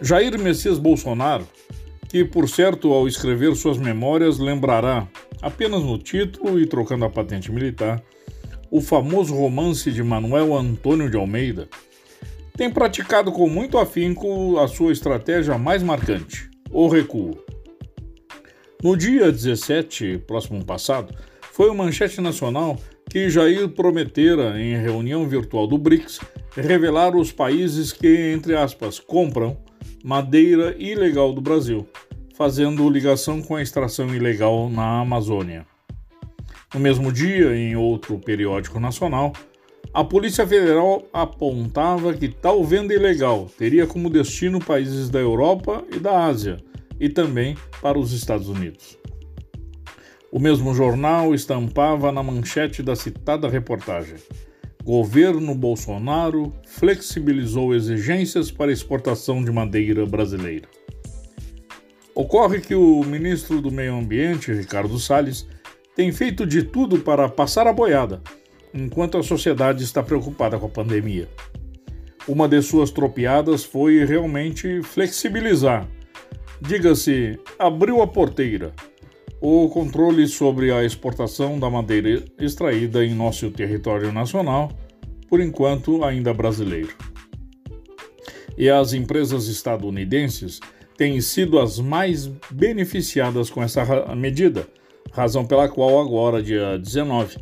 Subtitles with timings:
[0.00, 1.46] Jair Messias Bolsonaro,
[2.08, 5.08] que por certo ao escrever suas memórias lembrará,
[5.42, 8.00] apenas no título e trocando a patente militar,
[8.70, 11.68] o famoso romance de Manuel Antônio de Almeida,
[12.56, 17.36] tem praticado com muito afinco a sua estratégia mais marcante, o recuo.
[18.82, 21.12] No dia 17, próximo passado,
[21.52, 22.78] foi o manchete nacional
[23.10, 26.20] que Jair prometera, em reunião virtual do BRICS,
[26.54, 29.56] revelar os países que, entre aspas, compram
[30.08, 31.86] madeira ilegal do Brasil,
[32.34, 35.66] fazendo ligação com a extração ilegal na Amazônia.
[36.72, 39.34] No mesmo dia, em outro periódico nacional,
[39.92, 45.98] a Polícia Federal apontava que tal venda ilegal teria como destino países da Europa e
[45.98, 46.56] da Ásia
[46.98, 48.96] e também para os Estados Unidos.
[50.32, 54.16] O mesmo jornal estampava na manchete da citada reportagem:
[54.88, 60.66] Governo Bolsonaro flexibilizou exigências para exportação de madeira brasileira.
[62.14, 65.46] Ocorre que o ministro do Meio Ambiente, Ricardo Salles,
[65.94, 68.22] tem feito de tudo para passar a boiada
[68.72, 71.28] enquanto a sociedade está preocupada com a pandemia.
[72.26, 75.86] Uma de suas tropiadas foi realmente flexibilizar,
[76.62, 78.72] diga-se, abriu a porteira,
[79.40, 84.70] o controle sobre a exportação da madeira extraída em nosso território nacional,
[85.28, 86.94] por enquanto ainda brasileiro.
[88.56, 90.60] E as empresas estadunidenses
[90.96, 93.84] têm sido as mais beneficiadas com essa
[94.16, 94.66] medida,
[95.12, 97.36] razão pela qual agora, dia 19,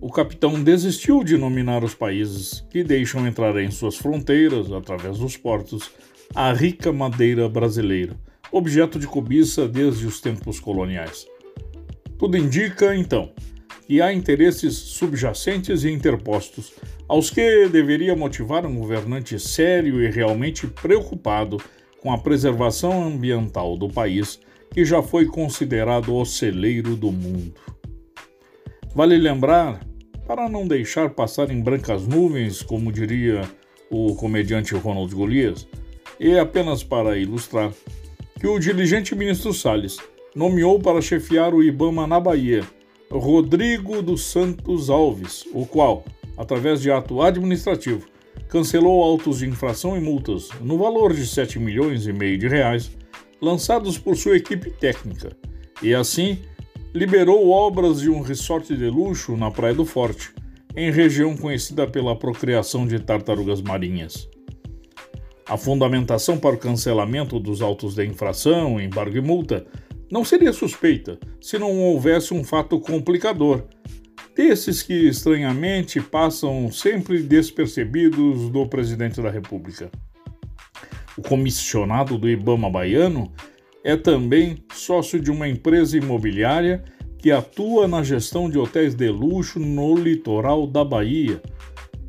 [0.00, 5.36] o capitão desistiu de nominar os países que deixam entrar em suas fronteiras, através dos
[5.36, 5.90] portos,
[6.34, 8.16] a rica madeira brasileira,
[8.50, 11.26] objeto de cobiça desde os tempos coloniais.
[12.18, 13.32] Tudo indica, então,
[13.86, 16.72] que há interesses subjacentes e interpostos
[17.08, 21.58] aos que deveria motivar um governante sério e realmente preocupado
[22.00, 27.54] com a preservação ambiental do país, que já foi considerado o celeiro do mundo.
[28.94, 29.84] Vale lembrar
[30.26, 33.42] para não deixar passar em brancas nuvens, como diria
[33.90, 35.68] o comediante Ronald Golias,
[36.18, 37.72] e apenas para ilustrar,
[38.40, 39.98] que o diligente ministro Salles
[40.34, 42.64] nomeou para chefiar o IBAMA na Bahia
[43.18, 46.04] Rodrigo dos Santos Alves, o qual,
[46.36, 48.06] através de ato administrativo,
[48.48, 52.90] cancelou autos de infração e multas no valor de 7 milhões e meio de reais
[53.40, 55.36] lançados por sua equipe técnica,
[55.82, 56.38] e assim
[56.94, 60.32] liberou obras de um resort de luxo na Praia do Forte,
[60.74, 64.28] em região conhecida pela procriação de tartarugas marinhas.
[65.46, 69.66] A fundamentação para o cancelamento dos autos de infração, embargo e multa
[70.12, 73.64] não seria suspeita se não houvesse um fato complicador,
[74.36, 79.90] desses que estranhamente passam sempre despercebidos do presidente da República.
[81.16, 83.32] O comissionado do Ibama baiano
[83.82, 86.84] é também sócio de uma empresa imobiliária
[87.16, 91.40] que atua na gestão de hotéis de luxo no litoral da Bahia,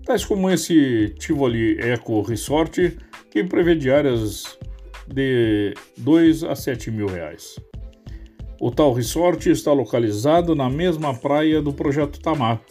[0.05, 2.97] tais como esse Tivoli Eco Resort,
[3.31, 4.59] que prevê diárias
[5.07, 7.55] de 2 a 7 mil reais.
[8.65, 12.61] O tal resort está localizado na mesma praia do Projeto Tamar,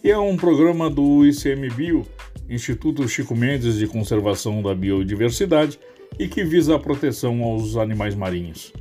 [0.00, 2.06] que é um programa do ICMBio,
[2.48, 5.78] Instituto Chico Mendes de Conservação da Biodiversidade,
[6.18, 8.72] e que visa a proteção aos animais marinhos.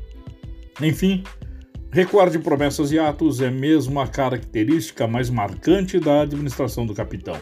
[0.82, 1.26] Enfim,
[1.92, 7.36] recuar de promessas e atos é mesmo a característica mais marcante da administração do capitão.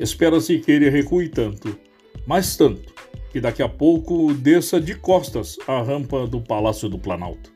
[0.00, 1.78] Espera-se que ele recue tanto,
[2.26, 2.90] mas tanto,
[3.30, 7.53] que daqui a pouco desça de costas a rampa do Palácio do Planalto.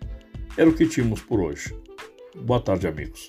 [0.56, 1.74] Era o que tínhamos por hoje.
[2.34, 3.28] Boa tarde, amigos.